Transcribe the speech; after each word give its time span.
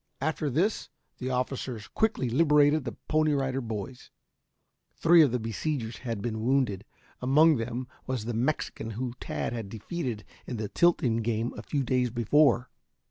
After 0.19 0.49
this 0.49 0.89
the 1.19 1.29
officers 1.29 1.87
quickly 1.87 2.27
liberated 2.27 2.85
the 2.85 2.93
Pony 3.07 3.33
Rider 3.33 3.61
Boys. 3.61 4.09
Three 4.95 5.21
of 5.21 5.31
the 5.31 5.37
besiegers 5.37 5.97
had 5.97 6.23
been 6.23 6.41
wounded. 6.41 6.85
Among 7.21 7.57
them, 7.57 7.87
was 8.07 8.25
the 8.25 8.33
Mexican 8.33 8.89
whom 8.97 9.13
Tad 9.19 9.53
had 9.53 9.69
defeated 9.69 10.23
in 10.47 10.57
the 10.57 10.69
tilting 10.69 11.17
game 11.17 11.53
a 11.55 11.61
few 11.61 11.83
days 11.83 12.09
before. 12.09 12.71